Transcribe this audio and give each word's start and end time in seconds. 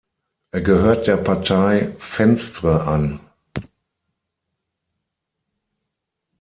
Er 0.49 0.61
gehört 0.61 1.05
der 1.05 1.17
Partei 1.17 1.93
Venstre 2.17 2.87
an. 2.87 3.19